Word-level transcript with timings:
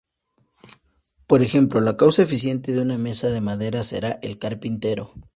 Por 1.27 1.43
ejemplo, 1.43 1.79
la 1.79 1.95
causa 1.95 2.23
eficiente 2.23 2.71
de 2.71 2.81
una 2.81 2.97
mesa 2.97 3.27
de 3.27 3.39
madera 3.39 3.83
será 3.83 4.17
el 4.23 4.39
carpintero. 4.39 5.13